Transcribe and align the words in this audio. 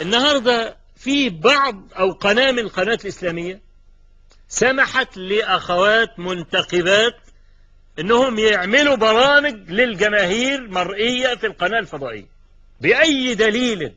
النهاردة 0.00 0.76
في 0.96 1.30
بعض 1.30 1.88
أو 1.98 2.12
قناة 2.12 2.50
من 2.52 2.58
القنوات 2.58 3.02
الإسلامية 3.02 3.60
سمحت 4.48 5.16
لأخوات 5.16 6.18
منتقبات 6.18 7.14
أنهم 7.98 8.38
يعملوا 8.38 8.96
برامج 8.96 9.70
للجماهير 9.70 10.68
مرئية 10.68 11.34
في 11.34 11.46
القناة 11.46 11.78
الفضائية. 11.78 12.26
بأي 12.80 13.34
دليل 13.34 13.92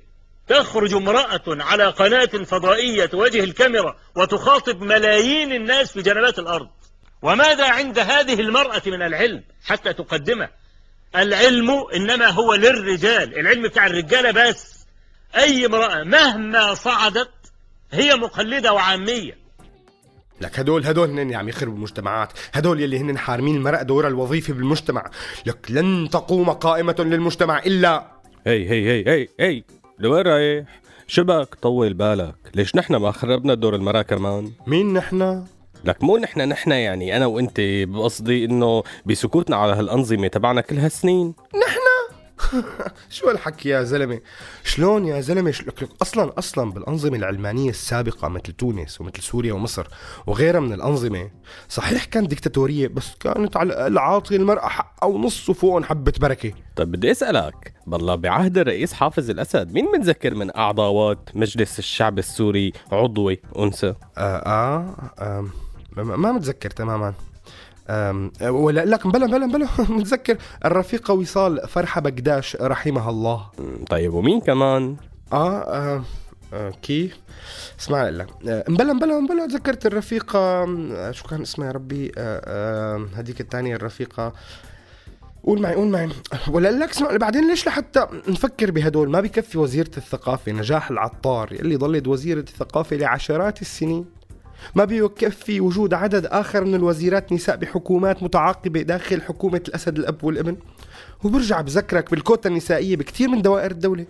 تخرج 0.48 0.94
امرأة 0.94 1.44
على 1.48 1.86
قناة 1.86 2.26
فضائية 2.26 3.06
تواجه 3.06 3.44
الكاميرا 3.44 3.98
وتخاطب 4.16 4.82
ملايين 4.82 5.52
الناس 5.52 5.92
في 5.92 6.02
جنبات 6.02 6.40
الأرض؟ 6.40 6.70
وماذا 7.26 7.70
عند 7.70 8.00
هذه 8.00 8.40
المرأة 8.40 8.82
من 8.86 9.02
العلم 9.02 9.44
حتى 9.66 9.94
تقدمه 9.94 10.50
العلم 11.16 11.70
إنما 11.96 12.28
هو 12.28 12.54
للرجال 12.54 13.40
العلم 13.40 13.64
بتاع 13.64 13.86
الرجالة 13.86 14.32
بس 14.32 14.86
أي 15.36 15.66
امرأة 15.66 16.04
مهما 16.04 16.74
صعدت 16.74 17.32
هي 17.92 18.16
مقلدة 18.16 18.74
وعامية 18.74 19.38
لك 20.42 20.60
هدول 20.60 20.86
هدول 20.86 21.20
هن 21.20 21.34
عم 21.34 21.50
يخربوا 21.50 21.76
المجتمعات 21.76 22.34
هدول 22.54 22.82
يلي 22.82 23.00
هن 23.00 23.18
حارمين 23.18 23.56
المرأة 23.56 23.82
دورها 23.82 24.08
الوظيفي 24.08 24.54
بالمجتمع 24.54 25.12
لك 25.46 25.72
لن 25.72 26.10
تقوم 26.12 26.50
قائمة 26.50 26.96
للمجتمع 27.00 27.60
إلا 27.60 28.12
هي 28.48 28.70
هي 28.70 28.90
هي 28.90 29.10
هي 29.10 29.28
هي 29.40 29.64
لوين 30.00 30.28
رايح؟ 30.28 30.66
شبك 31.08 31.56
طول 31.56 31.94
بالك 31.94 32.36
ليش 32.56 32.76
نحن 32.76 32.96
ما 32.96 33.12
خربنا 33.12 33.54
دور 33.54 33.76
المرأة 33.76 34.02
كمان؟ 34.02 34.52
مين 34.68 34.94
نحن؟ 34.94 35.46
لك 35.84 36.04
مو 36.04 36.18
نحن 36.18 36.42
نحن 36.42 36.72
يعني 36.72 37.18
أنا 37.18 37.26
وأنت 37.26 37.58
بقصدي 37.60 38.46
إنه 38.46 38.84
بسكوتنا 39.06 39.56
على 39.56 39.74
هالأنظمة 39.74 40.28
تبعنا 40.28 40.62
كل 40.62 40.78
هالسنين. 40.78 41.34
نحن؟ 41.68 41.86
شو 43.10 43.30
هالحكي 43.30 43.70
يا 43.70 43.84
زلمة؟ 43.84 44.20
شلون 44.64 45.06
يا 45.06 45.22
زلمة؟ 45.22 45.50
لك 45.50 45.90
أصلا 46.02 46.34
أصلا 46.38 46.72
بالأنظمة 46.72 47.18
العلمانية 47.18 47.70
السابقة 47.70 48.28
مثل 48.28 48.54
تونس 48.54 49.02
ومثل 49.02 49.22
سوريا 49.22 49.54
ومصر 49.54 49.88
وغيرها 50.28 50.60
من 50.60 50.74
الأنظمة 50.74 51.30
صحيح 51.70 52.06
كانت 52.06 52.30
ديكتاتورية 52.30 52.88
بس 52.88 53.16
كانت 53.20 53.58
على 53.58 53.74
الأقل 53.74 53.98
عاطي 53.98 54.36
المرأة 54.36 54.68
حقها 54.68 55.08
ونص 55.08 55.50
وفوق 55.50 55.84
حبة 55.84 56.14
بركة. 56.22 56.52
طيب 56.76 56.92
بدي 56.92 57.12
أسألك 57.12 57.74
بالله 57.88 58.16
بعهد 58.16 58.58
الرئيس 58.58 58.94
حافظ 58.94 59.30
الأسد 59.30 59.74
مين 59.74 59.86
متذكر 59.86 60.36
من 60.36 60.56
اعضاوات 60.56 61.30
مجلس 61.36 61.80
الشعب 61.80 62.20
السوري 62.20 62.74
عضوي؟ 62.92 63.40
أنثى. 63.60 63.88
آه, 63.88 63.96
آه, 64.18 64.96
آه 65.20 65.46
ما, 65.98 66.32
متذكر 66.32 66.70
تماما. 66.70 67.14
ولا 68.42 68.86
لك 68.86 69.08
بلا 69.08 69.26
بلا 69.26 69.46
بلا 69.46 69.68
متذكر 69.98 70.38
الرفيقة 70.66 71.14
وصال 71.14 71.68
فرحة 71.68 72.02
بقداش 72.02 72.56
رحمها 72.62 73.10
الله. 73.10 73.46
طيب 73.90 74.14
ومين 74.14 74.42
كمان؟ 74.42 74.96
آه, 75.34 75.62
آه, 75.62 76.04
آه 76.54 76.70
كيف؟ 76.82 77.18
اسمع 77.80 78.10
لك. 78.10 78.28
مبلا 78.70 78.94
مبلا 78.94 79.20
مبلا 79.20 79.48
تذكرت 79.48 79.86
الرفيقة 79.86 80.66
شو 81.12 81.28
كان 81.28 81.42
اسمها 81.42 81.68
يا 81.68 81.72
ربي؟ 81.72 82.12
آه 82.18 83.06
هذيك 83.16 83.42
الثانية 83.42 83.76
الرفيقة. 83.76 84.34
قول 85.44 85.62
معي 85.62 85.76
قول 85.76 85.88
معي. 85.88 86.10
ولا 86.50 86.72
لك 86.72 86.90
اسمع 86.90 87.18
بعدين 87.18 87.50
ليش 87.50 87.68
لحتى 87.68 88.08
نفكر 88.28 88.72
بهدول؟ 88.72 89.10
ما 89.10 89.22
بكفي 89.22 89.58
وزيرة 89.58 89.92
الثقافة 89.98 90.52
نجاح 90.52 90.92
العطار 90.92 91.52
اللي 91.52 91.78
ظلت 91.78 92.08
وزيرة 92.08 92.40
الثقافة 92.40 92.96
لعشرات 92.96 93.62
السنين. 93.62 94.06
ما 94.76 94.86
بيكفي 94.86 95.62
وجود 95.62 95.94
عدد 95.94 96.26
آخر 96.26 96.64
من 96.64 96.76
الوزيرات 96.76 97.34
نساء 97.34 97.56
بحكومات 97.56 98.24
متعاقبة 98.24 98.82
داخل 98.82 99.22
حكومة 99.22 99.62
الأسد 99.68 99.98
الأب 99.98 100.24
والابن؟ 100.24 100.58
وبرجع 101.24 101.62
بذكرك 101.62 102.12
بالكوتا 102.12 102.50
النسائية 102.50 102.96
بكثير 102.96 103.28
من 103.28 103.42
دوائر 103.42 103.72
الدولة. 103.72 104.06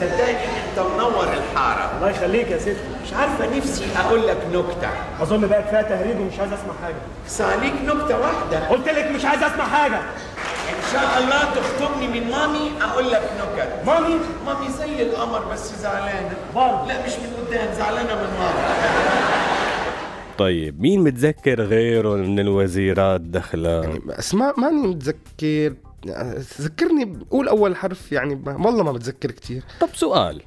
صدقني 0.00 0.30
أنت 0.32 0.78
منور 0.78 1.32
الحارة. 1.32 1.96
الله 1.96 2.10
يخليك 2.10 2.50
يا 2.50 2.58
ستي 2.58 2.76
مش 3.04 3.12
عارفة 3.12 3.56
نفسي 3.56 3.84
أقول 3.96 4.26
لك 4.26 4.36
نكتة. 4.52 4.88
أظن 5.20 5.46
بقى 5.46 5.62
كفاية 5.62 5.82
تهريج 5.82 6.20
ومش 6.20 6.38
عايز 6.38 6.52
أسمع 6.52 6.74
حاجة. 6.82 6.94
صاليك 7.28 7.74
نكتة 7.84 8.18
واحدة. 8.20 8.68
قلت 8.68 8.88
لك 8.88 9.10
مش 9.10 9.24
عايز 9.24 9.42
أسمع 9.42 9.64
حاجة. 9.64 10.00
ان 10.72 10.92
شاء 10.92 11.18
الله 11.22 11.54
تخطبني 11.54 12.06
من 12.20 12.30
مامي 12.30 12.70
أقول 12.82 13.10
لك 13.10 13.22
نكت 13.38 13.86
مامي؟ 13.86 14.14
مامي 14.46 14.68
زي 14.78 15.02
القمر 15.02 15.52
بس 15.52 15.80
زعلانة. 15.82 16.36
برضه 16.54 16.86
لا 16.86 17.06
مش 17.06 17.12
من 17.12 17.46
قدام 17.46 17.74
زعلانة 17.74 18.14
من 18.14 18.38
ماما 18.38 18.76
طيب 20.38 20.80
مين 20.80 21.00
متذكر 21.00 21.60
غيره 21.62 22.16
من 22.16 22.40
الوزيرات 22.40 23.20
دخلها 23.20 23.82
يعني 23.82 24.00
اسماء 24.08 24.60
ماني 24.60 24.86
متذكر. 24.86 25.74
ذكرني 26.60 27.18
قول 27.30 27.48
أول 27.48 27.76
حرف 27.76 28.12
يعني 28.12 28.42
والله 28.46 28.82
ما 28.82 28.92
بتذكر 28.92 29.30
كثير 29.30 29.62
طب 29.80 29.88
سؤال. 29.94 30.42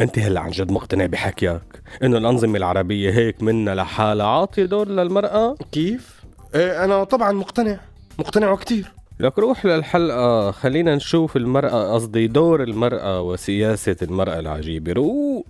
أنت 0.00 0.18
هلا 0.18 0.40
عن 0.40 0.50
جد 0.50 0.72
مقتنع 0.72 1.06
بحكيك 1.06 1.60
إنه 2.02 2.18
الأنظمة 2.18 2.58
العربية 2.58 3.10
هيك 3.10 3.42
منا 3.42 3.74
لحالها 3.74 4.26
عاطية 4.26 4.64
دور 4.64 4.88
للمرأة؟ 4.88 5.56
كيف؟ 5.72 6.22
إيه 6.54 6.84
أنا 6.84 7.04
طبعا 7.04 7.32
مقتنع. 7.32 7.80
مقتنع 8.18 8.50
وكثير 8.50 8.92
لك 9.22 9.38
روح 9.38 9.66
للحلقة. 9.66 10.50
خلينا 10.50 10.94
نشوف 10.94 11.36
المرأة 11.36 11.94
قصدي 11.94 12.26
دور 12.26 12.62
المرأة 12.62 13.20
وسياسة 13.20 13.96
المرأة 14.02 14.38
العجيبة. 14.38 14.92
روح 14.92 15.42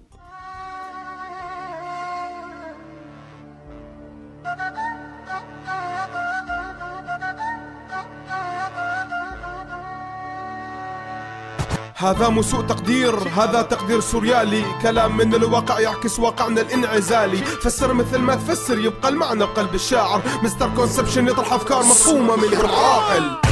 هذا 11.96 12.28
مو 12.28 12.42
سوء 12.42 12.60
تقدير 12.60 13.14
هذا 13.14 13.62
تقدير 13.62 14.00
سوريالي. 14.00 14.62
كلام 14.82 15.16
من 15.16 15.34
الواقع 15.34 15.80
يعكس 15.80 16.20
واقعنا 16.20 16.60
الانعزالي. 16.60 17.36
فسر 17.36 17.92
مثل 17.92 18.18
ما 18.18 18.34
تفسر 18.34 18.78
يبقى 18.78 19.08
المعنى 19.08 19.44
بقلب 19.44 19.74
الشاعر. 19.74 20.22
مستر 20.42 20.74
كونسبشن 20.76 21.28
يطرح 21.28 21.52
أفكار 21.52 21.78
مفهومة 21.78 22.36
من 22.36 22.52
العاقل. 22.52 23.51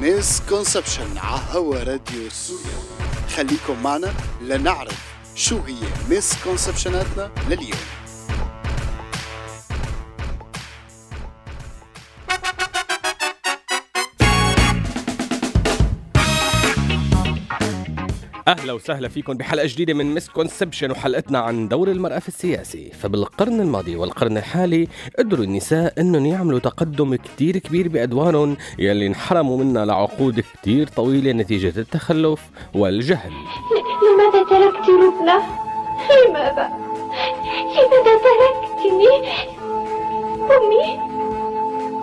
misconception 0.00 1.18
على 1.18 1.40
هوا 1.50 1.76
راديو 1.76 2.30
سوريالي 2.30 2.78
خليكم 3.36 3.82
معنا 3.82 4.14
لنعرف 4.42 4.98
شو 5.34 5.58
هي 5.58 5.74
misconception 6.08 6.34
اتنا 6.44 7.30
لليوم. 7.48 7.80
أهلا 18.48 18.72
وسهلا 18.72 19.08
فيكم 19.08 19.32
بحلقة 19.32 19.66
جديدة 19.66 19.94
من 19.94 20.14
misconception 20.14 20.90
وحلقتنا 20.90 21.38
عن 21.38 21.68
دور 21.68 21.88
المرأة 21.90 22.18
في 22.18 22.28
السياسي 22.28 22.90
فبالقرن 22.90 23.60
الماضي 23.60 23.96
والقرن 23.96 24.36
الحالي 24.36 24.88
قدروا 25.18 25.44
النساء 25.44 26.00
أنهم 26.00 26.26
يعملوا 26.26 26.58
تقدم 26.58 27.14
كتير 27.14 27.58
كبير 27.58 27.88
بأدوارهم 27.88 28.56
يلي 28.78 29.06
انحرموا 29.06 29.56
منها 29.56 29.84
لعقود 29.84 30.40
كتير 30.40 30.86
طويلة 30.86 31.32
نتيجة 31.32 31.80
التخلف 31.80 32.40
والجهل. 32.74 33.32
لماذا 34.02 34.44
تركت 34.50 34.88
لبنى 34.88 35.38
لماذا؟ 36.28 36.70
لماذا 37.76 38.14
تركتني؟ 38.24 39.30
أمي؟ 40.56 41.00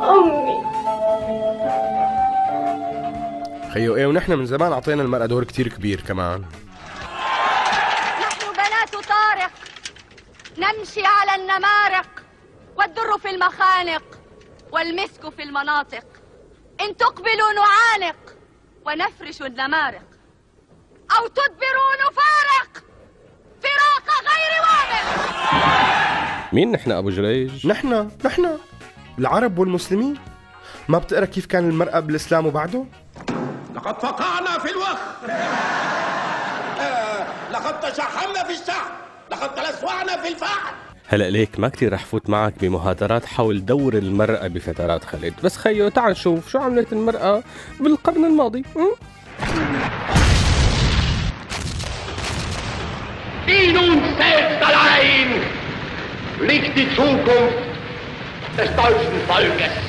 أمي. 0.04 0.58
خيو 3.74 3.96
إيه 3.96 4.06
ونحن 4.06 4.34
من 4.34 4.46
زمان 4.46 4.72
أعطينا 4.72 5.04
المرأة 5.04 5.26
دور 5.26 5.44
كتير 5.44 5.68
كبير 5.68 6.02
كمان. 6.02 6.46
نحن 8.22 8.54
بنات 8.54 8.92
طارق. 9.08 9.52
نمشي 10.58 11.02
على 11.06 11.42
النمارق. 11.42 12.24
والدر 12.78 13.18
في 13.18 13.30
المخانق. 13.30 14.04
والمسك 14.72 15.30
في 15.30 15.44
المناطق. 15.44 16.06
إن 16.82 16.98
تقبلوا 16.98 17.52
نعانق. 17.56 18.16
ونفرش 18.86 19.42
النمارق. 19.42 20.08
أو 21.20 21.28
تدبروا 21.28 21.94
نفارق. 22.02 22.84
فراق 23.62 24.08
غير 24.22 24.62
وامق 24.62 25.08
مين 26.54 26.72
نحن 26.72 26.92
أبو 26.92 27.10
جريج؟ 27.10 27.68
نحن 27.68 28.12
نحن 28.26 28.58
العرب 29.20 29.60
والمسلمين. 29.60 30.18
ما 30.88 30.98
بتقرأ 30.98 31.26
كيف 31.26 31.46
كان 31.46 31.70
المرأة 31.70 32.00
بالإسلام 32.00 32.46
وبعده؟ 32.46 32.86
لقد 33.78 34.00
فقعنا 34.00 34.60
في 34.60 34.72
الوخ. 34.72 35.00
لقد 37.54 37.80
تشحمنا 37.80 38.44
في 38.44 38.54
الشعب 38.62 38.92
لقد 39.32 39.56
تلسوعنا 39.56 40.18
في 40.22 40.28
الفحم. 40.28 40.74
هلا 41.08 41.30
ليك 41.30 41.60
ما 41.60 41.70
كتير 41.70 41.94
رح 41.94 42.06
فوت 42.06 42.30
معك 42.30 42.54
بمهاترات 42.62 43.26
حول 43.26 43.66
دور 43.66 43.94
المرأة 43.94 44.48
بفترات 44.48 45.04
خلد 45.06 45.34
بس 45.44 45.58
خيو 45.58 45.90
تعال 45.90 46.12
نشوف 46.12 46.50
شو 46.50 46.60
عملت 46.60 46.94
المرأة 46.94 47.44
بالقرن 47.80 48.26
الماضي. 48.26 48.64
nun 53.78 54.00
selbst 54.18 54.60
allein 54.70 55.30
liegt 56.50 56.78
die 56.78 56.90
Zukunft 56.96 57.60
des 58.58 58.70
deutschen 58.76 59.20
Volkes. 59.28 59.87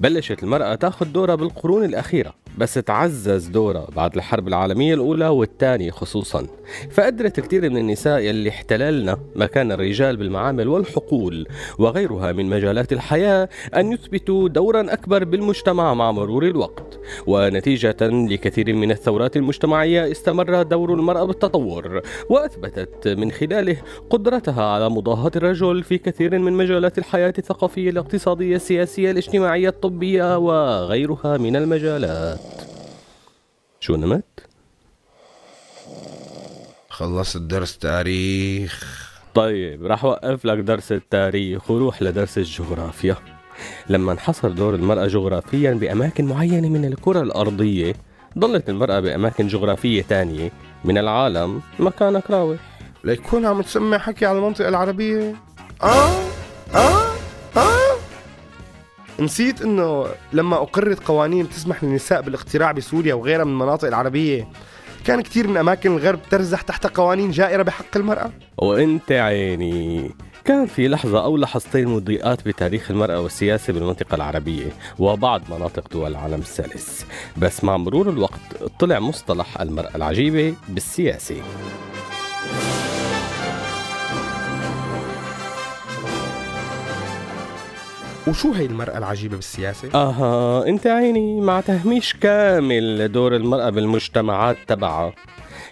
بلشت 0.00 0.42
المرأة 0.42 0.74
تأخذ 0.74 1.12
دورها 1.12 1.34
بالقرون 1.34 1.84
الأخيرة. 1.84 2.34
بس 2.58 2.74
تعزز 2.74 3.46
دورها 3.46 3.86
بعد 3.96 4.16
الحرب 4.16 4.48
العالمية 4.48 4.94
الأولى 4.94 5.28
والثانية 5.28 5.90
خصوصا. 5.90 6.46
فقدرت 6.90 7.40
كثير 7.40 7.70
من 7.70 7.76
النساء 7.76 8.20
يلي 8.20 8.48
احتللنا 8.48 9.18
مكان 9.36 9.72
الرجال 9.72 10.16
بالمعامل 10.16 10.68
والحقول 10.68 11.48
وغيرها 11.78 12.32
من 12.32 12.46
مجالات 12.46 12.92
الحياة 12.92 13.48
أن 13.76 13.92
يثبتوا 13.92 14.48
دورا 14.48 14.92
أكبر 14.92 15.24
بالمجتمع 15.24 15.94
مع 15.94 16.12
مرور 16.12 16.46
الوقت. 16.46 16.98
ونتيجة 17.26 17.96
لكثير 18.02 18.72
من 18.74 18.90
الثورات 18.90 19.36
المجتمعية 19.36 20.10
استمر 20.10 20.62
دور 20.62 20.94
المرأة 20.94 21.24
بالتطور 21.24 22.02
وأثبتت 22.28 23.08
من 23.08 23.30
خلاله 23.30 23.76
قدرتها 24.10 24.64
على 24.64 24.90
مضاهاة 24.90 25.30
الرجل 25.36 25.82
في 25.82 25.98
كثير 25.98 26.38
من 26.38 26.52
مجالات 26.52 26.98
الحياة 26.98 27.34
الثقافية 27.38 27.90
الاقتصادية 27.90 28.56
السياسية 28.56 29.10
الاجتماعية 29.10 29.68
الطبية 29.68 30.38
وغيرها 30.38 31.36
من 31.36 31.56
المجالات. 31.56 32.49
شو 33.80 33.96
نمت؟ 33.96 34.24
خلصت 36.88 37.36
درس 37.36 37.78
تاريخ. 37.78 39.00
طيب 39.34 39.86
راح 39.86 40.04
اوقف 40.04 40.44
لك 40.44 40.58
درس 40.58 40.92
التاريخ 40.92 41.70
وروح 41.70 42.02
لدرس 42.02 42.38
الجغرافيا. 42.38 43.16
لما 43.88 44.12
انحصر 44.12 44.48
دور 44.48 44.74
المرأة 44.74 45.06
جغرافيا 45.06 45.72
بأماكن 45.72 46.24
معينة 46.24 46.68
من 46.68 46.84
الكرة 46.84 47.20
الأرضية 47.20 47.94
ظلت 48.38 48.68
المرأة 48.68 49.00
بأماكن 49.00 49.46
جغرافية 49.46 50.02
تانية 50.02 50.52
من 50.84 50.98
العالم 50.98 51.62
مكانك 51.78 52.30
راوح. 52.30 52.58
ليكون 53.04 53.46
عم 53.46 53.62
تسمع 53.62 53.98
حكي 53.98 54.26
على 54.26 54.38
المنطقة 54.38 54.68
العربية. 54.68 55.34
آه 55.82 56.10
آه. 56.74 57.09
نسيت 59.20 59.62
إنه 59.62 60.06
لما 60.32 60.56
اقرت 60.56 61.06
قوانين 61.06 61.48
تسمح 61.48 61.84
للنساء 61.84 62.22
بالاقتراع 62.22 62.72
بسوريا 62.72 63.14
وغيرها 63.14 63.44
من 63.44 63.52
المناطق 63.52 63.88
العربية 63.88 64.48
كان 65.04 65.20
كثير 65.20 65.48
من 65.48 65.56
أماكن 65.56 65.96
الغرب 65.96 66.20
ترزح 66.30 66.62
تحت 66.62 66.86
قوانين 66.86 67.30
جائرة 67.30 67.62
بحق 67.62 67.96
المرأة. 67.96 68.30
وإنت 68.58 69.12
عيني. 69.12 70.10
كان 70.44 70.66
في 70.66 70.88
لحظة 70.88 71.24
أو 71.24 71.36
لحظتين 71.36 71.88
مضيئات 71.88 72.48
بتاريخ 72.48 72.90
المرأة 72.90 73.20
والسياسة 73.20 73.72
بالمنطقة 73.72 74.14
العربية 74.14 74.72
وبعض 74.98 75.42
مناطق 75.50 75.88
دول 75.92 76.10
العالم 76.10 76.40
الثالث. 76.40 77.04
بس 77.36 77.64
مع 77.64 77.76
مرور 77.76 78.10
الوقت 78.10 78.40
طلع 78.78 78.98
مصطلح 78.98 79.60
المرأة 79.60 79.96
العجيبة 79.96 80.54
بالسياسة. 80.68 81.36
وشو 88.30 88.52
هي 88.52 88.66
المرأة 88.66 88.98
العجيبة 88.98 89.36
بالسياسة؟ 89.36 89.88
أها 89.94 90.66
أنت 90.66 90.86
عيني 90.86 91.40
مع 91.40 91.60
تهميش 91.60 92.14
كامل 92.14 92.98
لدور 92.98 93.36
المرأة 93.36 93.70
بالمجتمعات 93.70 94.56
تبعها 94.68 95.12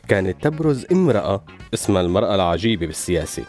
كانت 0.08 0.44
تبرز 0.44 0.86
امرأة 0.92 1.44
اسمها 1.74 2.00
المرأة 2.02 2.34
العجيبة 2.34 2.86
بالسياسة 2.86 3.42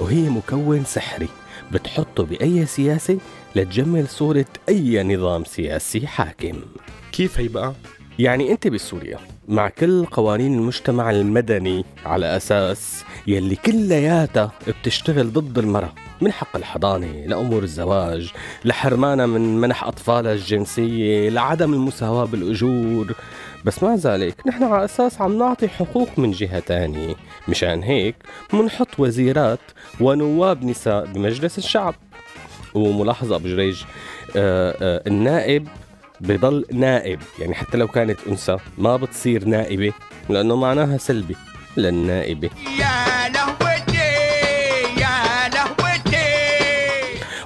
وهي 0.00 0.28
مكون 0.28 0.84
سحري 0.84 1.28
بتحطه 1.72 2.24
بأي 2.24 2.66
سياسة 2.66 3.18
لتجمل 3.56 4.08
صورة 4.08 4.44
أي 4.68 5.02
نظام 5.16 5.44
سياسي 5.44 6.06
حاكم 6.06 6.60
كيف 7.12 7.40
هي 7.40 7.48
بقى؟ 7.48 7.72
يعني 8.18 8.52
أنت 8.52 8.68
بسوريا 8.68 9.18
مع 9.48 9.68
كل 9.68 10.04
قوانين 10.04 10.54
المجتمع 10.58 11.10
المدني 11.10 11.84
على 12.06 12.36
أساس 12.36 13.04
يلي 13.26 13.56
كلياتها 13.56 14.52
بتشتغل 14.68 15.32
ضد 15.32 15.58
المرأة 15.58 15.92
من 16.20 16.32
حق 16.32 16.56
الحضانة 16.56 17.26
لأمور 17.26 17.62
الزواج 17.62 18.32
لحرمانها 18.64 19.26
من 19.26 19.60
منح 19.60 19.84
أطفالها 19.84 20.32
الجنسية 20.32 21.28
لعدم 21.28 21.72
المساواة 21.72 22.24
بالأجور. 22.24 23.14
بس 23.64 23.82
مع 23.82 23.94
ذلك 23.94 24.46
نحن 24.46 24.64
على 24.64 24.84
أساس 24.84 25.20
عم 25.20 25.38
نعطي 25.38 25.68
حقوق 25.68 26.08
من 26.18 26.30
جهة 26.30 26.58
تانية. 26.58 27.14
مشان 27.48 27.82
هيك 27.82 28.16
منحط 28.52 28.88
وزيرات 28.98 29.60
ونواب 30.00 30.64
نساء 30.64 31.06
بمجلس 31.06 31.58
الشعب. 31.58 31.94
وملاحظة 32.74 33.36
أبو 33.36 33.48
جريج 33.48 33.82
آه 34.36 34.76
آه 34.82 35.02
النائب 35.06 35.68
بضل 36.20 36.64
نائب. 36.72 37.20
يعني 37.38 37.54
حتى 37.54 37.78
لو 37.78 37.88
كانت 37.88 38.18
أنثى 38.28 38.56
ما 38.78 38.96
بتصير 38.96 39.44
نائبة 39.44 39.92
لأنه 40.28 40.56
معناها 40.56 40.98
سلبي 40.98 41.36
للنائبة. 41.76 42.50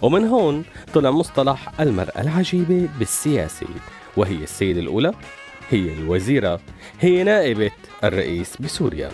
ومن 0.03 0.25
هون 0.25 0.65
طلع 0.95 1.11
مصطلح 1.11 1.81
المرأة 1.81 2.21
العجيبة 2.21 2.89
بالسياسة 2.99 3.67
وهي 4.17 4.37
السيدة 4.43 4.81
الأولى 4.81 5.13
هي 5.71 5.93
الوزيرة 5.93 6.61
هي 7.01 7.23
نائبة 7.23 7.71
الرئيس 8.05 8.57
بسوريا. 8.63 9.11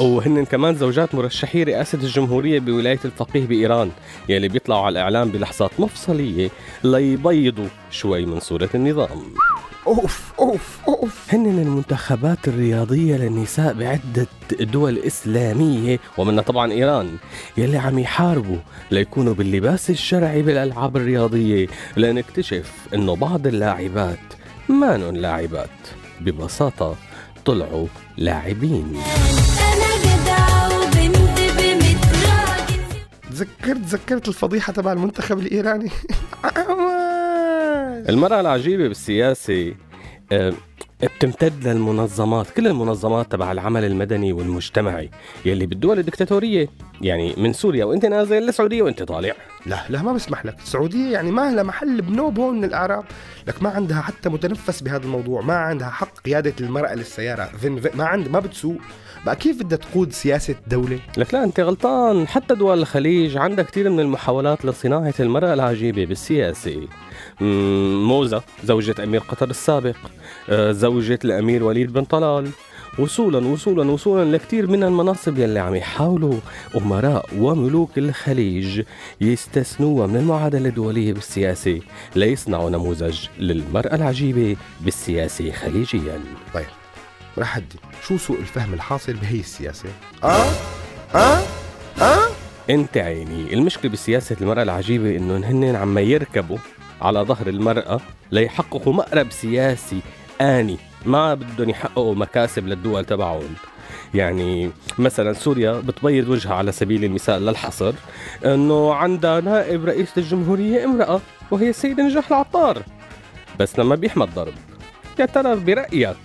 وهن 0.00 0.44
كمان 0.44 0.74
زوجات 0.74 1.14
مرشحي 1.14 1.62
رئاسة 1.62 1.98
الجمهورية 1.98 2.60
بولاية 2.60 3.00
الفقيه 3.04 3.46
بإيران 3.46 3.90
يلي 4.28 4.48
بيطلعوا 4.48 4.86
على 4.86 4.92
الإعلام 4.92 5.28
بلحظات 5.28 5.70
مفصلية 5.78 6.50
ليبيضوا 6.84 7.68
شوي 7.90 8.26
من 8.26 8.40
صورة 8.40 8.68
النظام. 8.74 9.22
أوف 9.86 10.32
أوف 10.38 10.78
أوف. 10.88 11.34
هن 11.34 11.46
المنتخبات 11.46 12.48
الرياضية 12.48 13.16
للنساء 13.16 13.72
بعدة 13.72 14.26
دول 14.60 14.98
إسلامية 14.98 15.98
ومنها 16.18 16.42
طبعا 16.42 16.72
إيران 16.72 17.16
يلي 17.56 17.78
عم 17.78 17.98
يحاربوا 17.98 18.58
ليكونوا 18.90 19.34
باللباس 19.34 19.90
الشرعي 19.90 20.42
بالألعاب 20.42 20.96
الرياضية 20.96 21.66
لنكتشف 21.96 22.72
إنه 22.94 23.16
بعض 23.16 23.46
اللاعبات 23.46 24.18
ما 24.68 24.96
نون 24.96 25.14
لاعبات. 25.14 25.68
ببساطة 26.20 26.96
طلعوا 27.44 27.86
لاعبين. 28.16 28.96
تذكرت 33.36 33.78
تذكرت 33.78 34.28
الفضيحة 34.28 34.72
تبع 34.72 34.92
المنتخب 34.92 35.38
الإيراني. 35.38 35.90
المرأة 38.08 38.40
العجيبة 38.40 38.88
بالسياسة 38.88 39.74
آه، 40.32 40.52
بتمتد 41.02 41.68
للمنظمات 41.68 42.50
كل 42.50 42.66
المنظمات 42.66 43.32
تبع 43.32 43.52
العمل 43.52 43.84
المدني 43.84 44.32
والمجتمعي 44.32 45.10
يلي 45.44 45.66
بالدول 45.66 45.98
الدكتاتورية 45.98 46.68
يعني 47.00 47.34
من 47.36 47.52
سوريا 47.52 47.84
وانت 47.84 48.06
نازل 48.06 48.36
للسعودية 48.42 48.82
وانت 48.82 49.02
طالع. 49.02 49.34
لا 49.66 49.84
لا 49.88 50.02
ما 50.02 50.12
بسمح 50.12 50.46
لك. 50.46 50.58
السعودية 50.58 51.12
يعني 51.12 51.30
ما 51.30 51.52
لها 51.52 51.62
محل 51.62 52.02
بنوب 52.02 52.38
هون 52.38 52.56
من 52.58 52.64
الأعراب. 52.64 53.04
لك 53.48 53.62
ما 53.62 53.70
عندها 53.70 54.00
حتى 54.00 54.28
متنفس 54.28 54.80
بهذا 54.82 55.04
الموضوع 55.04 55.40
ما 55.40 55.54
عندها 55.54 55.90
حق 55.90 56.18
قيادة 56.18 56.54
المرأة 56.60 56.94
للسيارة. 56.94 57.50
ما 57.94 58.04
عند 58.04 58.28
ما 58.28 58.40
بتسوق. 58.40 58.78
بقى 59.26 59.36
كيف 59.36 59.62
بدها 59.62 59.78
تقود 59.78 60.12
سياسة 60.12 60.54
دولة؟ 60.66 61.00
لك 61.16 61.34
لا 61.34 61.44
انت 61.44 61.60
غلطان. 61.60 62.28
حتى 62.28 62.54
دول 62.54 62.78
الخليج 62.78 63.36
عندها 63.36 63.64
كثير 63.64 63.90
من 63.90 64.00
المحاولات 64.00 64.64
لصناعة 64.64 65.14
المرأة 65.20 65.54
العجيبة 65.54 66.04
بالسياسة. 66.04 66.88
موزة 67.40 68.42
زوجة 68.64 68.94
أمير 69.04 69.20
قطر 69.20 69.50
السابق 69.50 69.96
آه، 70.50 70.72
زوجة 70.72 71.18
الأمير 71.24 71.64
وليد 71.64 71.92
بن 71.92 72.04
طلال. 72.04 72.50
وصولا 72.98 73.46
وصولا 73.46 73.90
وصولا 73.90 74.36
لكثير 74.36 74.66
من 74.66 74.84
المناصب 74.84 75.38
يلي 75.38 75.58
عم 75.58 75.74
يحاولوا 75.74 76.34
أمراء 76.76 77.28
وملوك 77.38 77.98
الخليج 77.98 78.82
يستثنوها 79.20 80.06
من 80.06 80.16
المعادلة 80.16 80.68
الدولية 80.68 81.12
بالسياسة 81.12 81.80
ليصنعوا 82.14 82.70
نموذج 82.70 83.26
للمرأة 83.38 83.94
العجيبة 83.94 84.56
بالسياسة 84.80 85.52
خليجيا. 85.52 86.20
طيب 86.54 86.66
رح 87.38 87.56
أدي. 87.56 87.76
شو 88.06 88.16
سوء 88.16 88.38
الفهم 88.38 88.74
الحاصل 88.74 89.12
بهي 89.12 89.40
السياسة؟ 89.40 89.88
آه؟ 90.24 90.46
آه؟ 91.14 91.40
آه؟ 92.00 92.26
أنت 92.70 92.96
عيني. 92.96 93.54
المشكلة 93.54 93.90
بسياسة 93.90 94.36
المرأة 94.40 94.62
العجيبة 94.62 95.16
إنه 95.16 95.36
هن 95.36 95.76
عم 95.76 95.98
يركبوا 95.98 96.58
على 97.02 97.20
ظهر 97.20 97.46
المرأة 97.46 98.00
ليحققوا 98.32 98.92
مقرب 98.92 99.30
سياسي 99.30 100.00
آني. 100.40 100.76
ما 101.06 101.34
بدهم 101.34 101.70
يحققوا 101.70 102.14
مكاسب 102.14 102.66
للدول 102.66 103.04
تبعهم. 103.04 103.54
يعني 104.14 104.70
مثلا 104.98 105.32
سوريا 105.32 105.72
بتبيض 105.72 106.28
وجهها 106.28 106.54
على 106.54 106.72
سبيل 106.72 107.04
المثال 107.04 107.46
للحصر 107.46 107.92
إنه 108.44 108.94
عندها 108.94 109.40
نائب 109.40 109.84
رئيس 109.84 110.18
الجمهورية 110.18 110.84
امرأة 110.84 111.20
وهي 111.50 111.70
السيدة 111.70 112.02
نجاح 112.02 112.28
العطار. 112.28 112.82
بس 113.60 113.78
لما 113.78 113.94
بيحمى 113.94 114.24
الضرب 114.24 114.54
يا 115.18 115.26
ترى 115.26 115.56
برأيك 115.56 116.16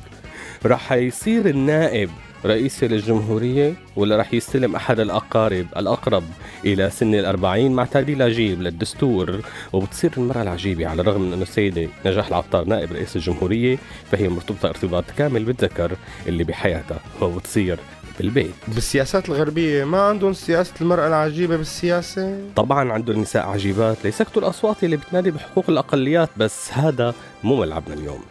رح 0.66 0.92
يصير 0.94 1.46
النائب 1.46 2.10
رئيس 2.46 2.84
للجمهورية 2.84 3.74
ولا 3.96 4.18
رح 4.18 4.34
يستلم 4.34 4.76
أحد 4.76 5.00
الأقارب 5.00 5.66
الأقرب 5.78 6.24
إلى 6.66 6.90
سن 6.90 7.16
الأربعين 7.16 7.72
مع 7.72 7.86
تعديل 7.86 8.22
عجيب 8.22 8.62
للدستور؟ 8.62 9.42
وبتصير 9.74 10.12
المرأة 10.18 10.42
العجيبة 10.42 10.88
على 10.88 11.02
الرغم 11.02 11.22
من 11.22 11.34
أنه 11.34 11.42
السيدة 11.42 11.88
نجاح 12.06 12.28
العطار 12.28 12.66
نائب 12.66 12.92
رئيس 12.92 13.16
الجمهورية 13.16 13.78
فهي 14.12 14.30
مرتبطة 14.30 14.70
ارتباط 14.70 15.04
كامل 15.18 15.44
بالذكر 15.44 15.92
اللي 16.28 16.44
بحياتها 16.44 17.00
وبتصير 17.22 17.80
بالبيت. 18.20 18.54
بالسياسات 18.68 19.30
الغربية 19.30 19.84
ما 19.84 20.02
عندهم 20.02 20.34
سياسة 20.34 20.74
المرأة 20.82 21.08
العجيبة 21.08 21.58
بالسياسة؟ 21.58 22.38
طبعا 22.56 22.92
عنده 22.92 23.14
النساء 23.14 23.48
عجيبات 23.48 23.98
ليسكتوا 24.04 24.42
الأصوات 24.42 24.84
اللي 24.84 24.98
بتنادي 24.98 25.32
بحقوق 25.32 25.66
الأقليات 25.70 26.30
بس 26.38 26.74
هذا 26.74 27.14
مو 27.44 27.56
ملعبنا 27.56 27.94
اليوم. 27.94 28.22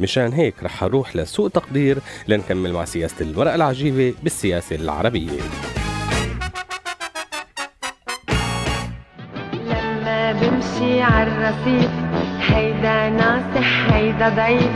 مشان 0.00 0.32
هيك 0.32 0.54
رح 0.62 0.82
أروح 0.82 1.16
لسوء 1.16 1.48
تقدير 1.48 1.98
لنكمل 2.28 2.72
مع 2.72 2.84
سياسة 2.84 3.24
المرأة 3.24 3.54
العجيبة 3.54 4.14
بالسياسة 4.22 4.76
العربية. 4.76 5.40
لما 9.52 10.32
بمشي 10.32 11.02
عالرصيف 11.02 11.90
هيدا 12.48 13.08
ناصح 13.08 13.92
هيدا 13.92 14.28
ضعيف. 14.28 14.70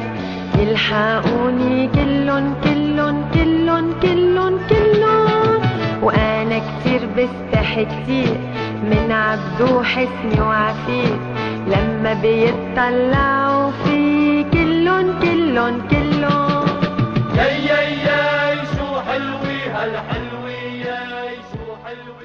يلحقوني 0.58 1.88
كلن 1.88 2.54
كلن 2.64 3.30
كلن 3.34 3.94
كلن 4.02 4.58
كلن 4.68 5.04
وأنا 6.02 6.58
كتير 6.58 7.06
بستحي 7.06 7.84
كتير 7.84 8.38
من 8.82 9.12
عبدو 9.12 9.82
حسني 9.82 10.40
وعفيف. 10.40 11.18
لما 11.66 12.12
بيطلعوا 12.14 13.43
كلن 15.54 15.88
كلن 15.88 16.22
ياي 17.36 17.66
ياي 17.66 17.98
ياي 17.98 18.56
شو 18.66 19.00
حلوة 19.00 19.50
هالحلوة؟ 19.74 20.50
ياي 20.50 21.36
شو 21.36 21.76
حلوة؟ 21.84 22.24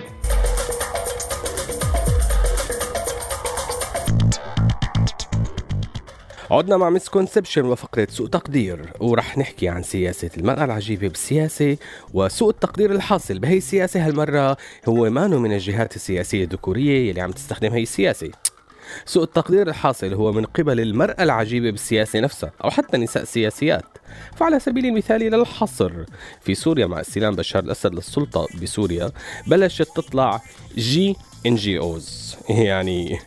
عدنا 6.52 6.78
مع 6.78 6.90
مسكونسبشن 6.90 7.66
وفقرة 7.66 8.08
سوء 8.10 8.28
تقدير 8.28 8.94
ورح 9.00 9.38
نحكي 9.38 9.70
عن 9.70 9.84
سياسة 9.84 10.30
المرأة 10.38 10.66
العجيبة 10.66 11.08
بالسياسة 11.08 11.78
وسوء 12.14 12.50
التقدير 12.50 12.92
الحاصل 12.92 13.40
بهي 13.40 13.58
السياسة 13.58 14.08
هالمرة. 14.08 14.58
هو 14.88 15.10
مانو 15.10 15.40
من 15.40 15.54
الجهات 15.54 15.96
السياسية 15.96 16.44
الذكورية 16.44 17.10
يلي 17.10 17.22
عم 17.22 17.32
تستخدم 17.32 17.74
هي 17.74 17.84
السياسة. 17.84 18.32
سوء 19.06 19.24
التقدير 19.24 19.68
الحاصل 19.70 20.14
هو 20.14 20.32
من 20.32 20.46
قبل 20.46 20.80
المرأة 20.80 21.24
العجيبة 21.24 21.72
بالسياسة 21.72 22.20
نفسها 22.20 22.52
أو 22.64 22.70
حتى 22.70 22.98
نساء 22.98 23.24
سياسيات. 23.24 23.86
فعلى 24.36 24.60
سبيل 24.60 24.86
المثال 24.86 25.22
لا 25.22 25.36
الحصر 25.36 25.92
في 26.42 26.56
سوريا 26.56 26.86
مع 26.88 27.02
استلام 27.02 27.36
بشار 27.36 27.64
الأسد 27.64 27.94
للسلطة 27.94 28.48
بسوريا 28.62 29.12
بلشت 29.48 29.88
تطلع 29.96 30.42
GNGOs 30.78 32.36
يعني 32.50 33.20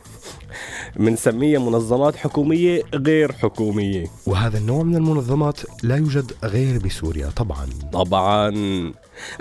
بنسميها 0.96 1.58
منظمات 1.58 2.16
حكومية 2.16 2.82
غير 2.94 3.32
حكومية. 3.32 4.06
وهذا 4.26 4.58
النوع 4.58 4.82
من 4.82 4.96
المنظمات 4.96 5.60
لا 5.82 5.96
يوجد 5.96 6.32
غير 6.44 6.78
بسوريا 6.78 7.30
طبعا. 7.36 7.66
طبعا. 7.92 8.52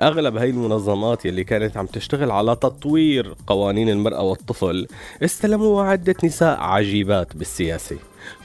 أغلب 0.01 0.37
هاي 0.37 0.49
المنظمات 0.49 1.25
يلي 1.25 1.43
كانت 1.43 1.77
عم 1.77 1.85
تشتغل 1.85 2.31
على 2.31 2.55
تطوير 2.55 3.35
قوانين 3.47 3.89
المرأة 3.89 4.21
والطفل 4.21 4.87
استلموها 5.23 5.85
عدة 5.85 6.15
نساء 6.23 6.59
عجيبات 6.59 7.37
بالسياسة. 7.37 7.97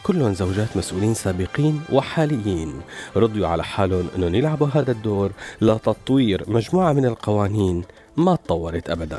كلهم 0.03 0.35
زوجات 0.35 0.77
مسؤولين 0.77 1.15
سابقين 1.15 1.81
وحاليين. 1.93 2.73
رضيوا 3.17 3.47
على 3.47 3.65
حالهم 3.65 4.09
إنهم 4.17 4.35
يلعبوا 4.35 4.69
هذا 4.75 4.93
الدور 4.93 5.31
لتطوير 5.61 6.45
مجموعة 6.49 6.93
من 6.93 7.05
القوانين 7.05 7.85
ما 8.17 8.37
تطورت 8.37 8.91
ابدا. 8.91 9.19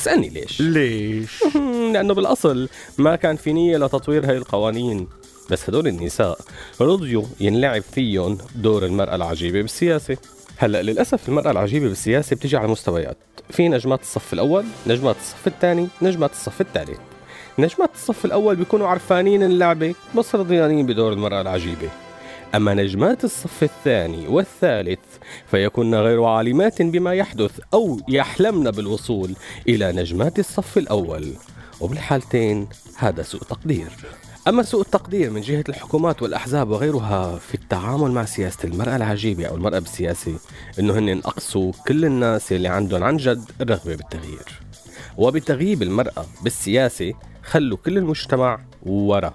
اسألني 0.00 0.28
ليش؟ 0.28 0.60
ليش؟ 0.60 1.42
لأنه 1.92 2.14
بالأصل 2.14 2.68
ما 2.98 3.16
كان 3.16 3.36
في 3.36 3.52
نية 3.52 3.76
لتطوير 3.76 4.30
هاي 4.30 4.36
القوانين. 4.36 5.08
بس 5.50 5.68
هدول 5.68 5.86
النساء 5.88 6.38
رضيوا 6.80 7.24
ينلعب 7.40 7.82
فيهم 7.82 8.38
دور 8.54 8.84
المرأة 8.84 9.14
العجيبة 9.14 9.62
بالسياسة. 9.62 10.16
هلأ 10.56 10.82
للأسف 10.82 11.28
المرأة 11.28 11.50
العجيبة 11.50 11.88
بالسياسة 11.88 12.36
بتيجي 12.36 12.56
على 12.56 12.68
مستويات 12.68 13.16
في 13.50 13.68
نجمات 13.68 14.00
الصف 14.00 14.32
الأول 14.32 14.64
نجمات 14.86 15.16
الصف 15.16 15.46
الثاني 15.46 15.88
نجمات 16.02 16.30
الصف 16.30 16.60
الثالث. 16.60 16.98
نجمات 17.58 17.90
الصف 17.94 18.24
الأول 18.24 18.56
بيكونوا 18.56 18.88
عرفانين 18.88 19.42
اللعبة 19.42 19.94
بس 20.16 20.34
رضيانين 20.34 20.86
بدور 20.86 21.12
المرأة 21.12 21.40
العجيبة. 21.40 21.88
أما 22.54 22.74
نجمات 22.74 23.24
الصف 23.24 23.62
الثاني 23.62 24.28
والثالث 24.28 24.98
فيكن 25.50 25.94
غير 25.94 26.24
عالمات 26.24 26.82
بما 26.82 27.14
يحدث 27.14 27.60
أو 27.74 28.00
يحلمن 28.08 28.70
بالوصول 28.70 29.34
إلى 29.68 29.92
نجمات 29.92 30.38
الصف 30.38 30.78
الأول. 30.78 31.32
وبالحالتين 31.80 32.68
هذا 32.96 33.22
سوء 33.22 33.40
تقدير. 33.40 33.88
أما 34.48 34.62
سوء 34.62 34.80
التقدير 34.80 35.30
من 35.30 35.40
جهة 35.40 35.64
الحكومات 35.68 36.22
والأحزاب 36.22 36.70
وغيرها 36.70 37.38
في 37.38 37.54
التعامل 37.54 38.10
مع 38.10 38.24
سياسة 38.24 38.58
المرأة 38.64 38.96
العجيبة 38.96 39.46
أو 39.46 39.54
المرأة 39.54 39.78
بالسياسة 39.78 40.38
إنه 40.78 40.98
هن 40.98 41.18
أقصوا 41.18 41.72
كل 41.88 42.04
الناس 42.04 42.52
اللي 42.52 42.68
عندهم 42.68 43.04
عن 43.04 43.16
جد 43.16 43.44
الرغبة 43.60 43.94
بالتغيير. 43.94 44.60
وبتغييب 45.16 45.82
المرأة 45.82 46.26
بالسياسة 46.42 47.12
خلوا 47.42 47.78
كل 47.84 47.98
المجتمع 47.98 48.60
ورا. 48.82 49.34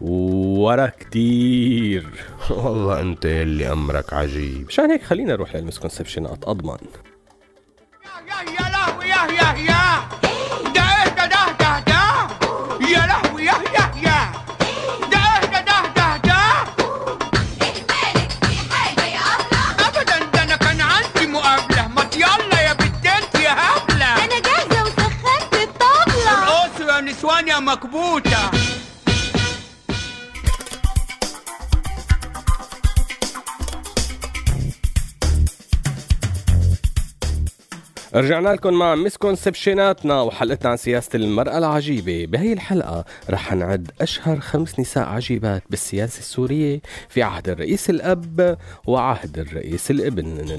ورا 0.00 0.86
كتير. 0.86 2.06
والله 2.50 3.00
أنت 3.00 3.24
يلي 3.24 3.72
أمرك 3.72 4.12
عجيب. 4.12 4.66
مشان 4.66 4.90
هيك 4.90 5.02
خلينا 5.02 5.32
نروح 5.32 5.56
للمسكونسبشنات 5.56 6.44
أضمن. 6.44 6.78
يا 8.28 8.68
لهوي 8.70 9.08
يا 9.08 9.32
يا 9.32 9.58
يا. 9.58 10.25
رجعنا 38.16 38.48
لكم 38.48 38.74
مع 38.74 38.94
مسكونسبشناتنا 38.94 40.20
وحلقتنا 40.20 40.70
عن 40.70 40.76
سياسة 40.76 41.10
المرأة 41.14 41.58
العجيبة. 41.58 42.26
بهي 42.26 42.52
الحلقة 42.52 43.04
رح 43.30 43.52
نعد 43.52 43.90
أشهر 44.00 44.40
خمس 44.40 44.80
نساء 44.80 45.04
عجيبات 45.08 45.62
بالسياسة 45.70 46.18
السورية 46.18 46.80
في 47.08 47.22
عهد 47.22 47.48
الرئيس 47.48 47.90
الأب 47.90 48.58
وعهد 48.86 49.38
الرئيس 49.38 49.90
الابن. 49.90 50.58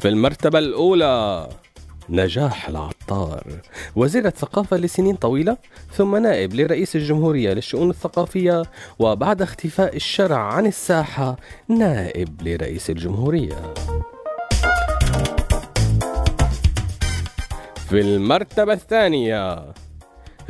في 0.00 0.08
المرتبة 0.08 0.58
الأولى 0.58 1.48
نجاح 2.08 2.68
العطار 2.68 2.99
وزيرة 3.96 4.30
ثقافة 4.30 4.76
لسنين 4.76 5.16
طويلة 5.16 5.56
ثم 5.92 6.16
نائب 6.16 6.54
لرئيس 6.54 6.96
الجمهورية 6.96 7.52
للشؤون 7.52 7.90
الثقافية 7.90 8.62
وبعد 8.98 9.42
اختفاء 9.42 9.96
الشرع 9.96 10.38
عن 10.38 10.66
الساحة 10.66 11.36
نائب 11.68 12.42
لرئيس 12.42 12.90
الجمهورية. 12.90 13.74
في 17.88 18.00
المرتبة 18.00 18.72
الثانية 18.72 19.64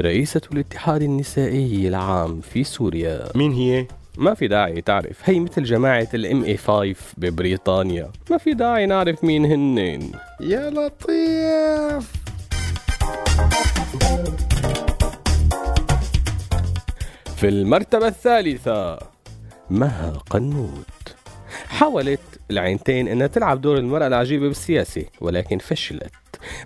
رئيسة 0.00 0.40
الاتحاد 0.52 1.02
النسائي 1.02 1.88
العام 1.88 2.40
في 2.40 2.64
سوريا. 2.64 3.28
مين 3.34 3.52
هي؟ 3.52 3.86
ما 4.18 4.34
في 4.34 4.48
داعي 4.48 4.80
تعرف. 4.80 5.20
هي 5.24 5.40
مثل 5.40 5.62
جماعة 5.62 6.08
الام 6.14 6.44
اي 6.44 6.56
5 6.56 6.94
ببريطانيا. 7.16 8.10
ما 8.30 8.38
في 8.38 8.54
داعي 8.54 8.86
نعرف 8.86 9.24
مين 9.24 9.44
هنن 9.44 10.12
يا 10.40 10.70
لطيف! 10.70 12.29
في 17.36 17.48
المرتبة 17.48 18.08
الثالثة 18.08 18.98
مها 19.70 20.12
قنوت. 20.30 21.14
حاولت 21.68 22.20
العينتين 22.50 23.08
إنها 23.08 23.26
تلعب 23.26 23.60
دور 23.60 23.78
المرأة 23.78 24.06
العجيبة 24.06 24.48
بالسياسة 24.48 25.04
ولكن 25.20 25.58
فشلت. 25.58 26.12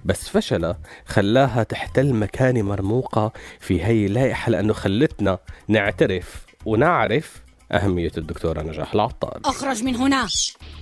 بس 0.04 0.28
فشلها 0.28 0.78
خلاها 1.07 1.62
تحتل 1.62 2.12
مكانة 2.14 2.62
مرموقة 2.62 3.33
في 3.61 3.85
هي 3.85 4.07
اللائحة 4.07 4.50
لأنه 4.50 4.73
خلتنا 4.73 5.38
نعترف 5.69 6.45
ونعرف 6.66 7.43
أهمية 7.73 8.12
الدكتورة 8.19 8.62
نجاح 8.62 8.95
العطار. 8.95 9.40
أخرج 9.45 9.83
من 9.83 9.97
هنا. 9.97 10.26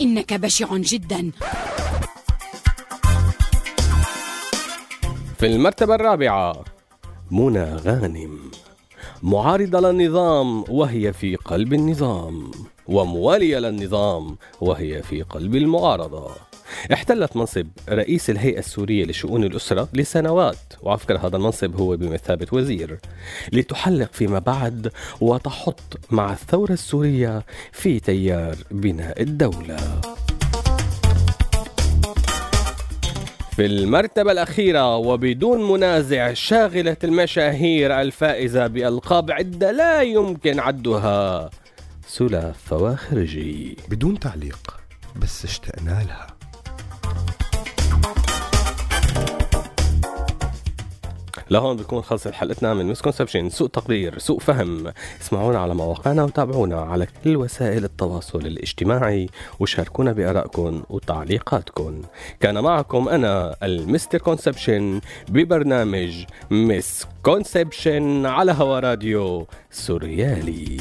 إنك 0.00 0.34
بشع 0.34 0.76
جدا. 0.76 1.30
في 5.42 5.48
المرتبة 5.48 5.94
الرابعة. 5.94 6.64
منى 7.30 7.64
غانم. 7.74 8.38
معارضة 9.22 9.80
للنظام 9.80 10.64
وهي 10.68 11.12
في 11.12 11.36
قلب 11.36 11.72
النظام. 11.72 12.50
وموالية 12.86 13.58
للنظام 13.58 14.36
وهي 14.60 15.02
في 15.02 15.22
قلب 15.22 15.56
المعارضة. 15.56 16.30
احتلت 16.92 17.36
منصب 17.36 17.66
رئيس 17.88 18.30
الهيئة 18.30 18.58
السورية 18.58 19.04
لشؤون 19.04 19.44
الأسرة 19.44 19.88
لسنوات 19.92 20.74
وعلى 20.82 20.98
فكرة 20.98 21.18
هذا 21.18 21.36
المنصب 21.36 21.76
هو 21.80 21.96
بمثابة 21.96 22.46
وزير 22.52 22.98
لتحلق 23.52 24.12
فيما 24.12 24.38
بعد 24.38 24.92
وتحط 25.20 25.98
مع 26.10 26.32
الثورة 26.32 26.72
السورية 26.72 27.44
في 27.72 28.00
تيار 28.00 28.56
بناء 28.70 29.22
الدولة. 29.22 30.00
في 33.56 33.66
المرتبة 33.66 34.32
الأخيرة 34.32 34.96
وبدون 34.96 35.72
منازع 35.72 36.32
شاغلة 36.32 36.96
المشاهير 37.04 38.00
الفائزة 38.00 38.66
بألقاب 38.66 39.30
عدة 39.30 39.70
لا 39.70 40.02
يمكن 40.02 40.60
عدها. 40.60 41.50
سلاف 42.06 42.56
فواخرجي 42.64 43.76
بدون 43.88 44.18
تعليق 44.18 44.80
بس 45.16 45.44
اشتقنا 45.44 45.90
لها. 45.90 46.26
لهون 51.52 51.76
بتكون 51.76 52.02
خلصت 52.02 52.32
حلقتنا 52.32 52.74
من 52.74 52.86
مسكونسبشن 52.86 53.50
سوء 53.50 53.68
تقدير 53.68 54.18
سوء 54.18 54.40
فهم. 54.40 54.92
اسمعونا 55.20 55.58
على 55.58 55.74
مواقعنا 55.74 56.24
وتابعونا 56.24 56.80
على 56.80 57.06
كل 57.24 57.36
وسائل 57.36 57.84
التواصل 57.84 58.38
الاجتماعي 58.38 59.28
وشاركونا 59.60 60.12
بآرائكم 60.12 60.82
وتعليقاتكم. 60.90 62.02
كان 62.40 62.60
معكم 62.60 63.08
أنا 63.08 63.56
ال 63.62 63.76
Mr. 63.76 64.18
Conception 64.18 65.00
ببرنامج 65.28 66.24
misconception 66.50 68.26
على 68.26 68.52
هوا 68.52 68.80
راديو 68.80 69.46
سوريالي. 69.70 70.80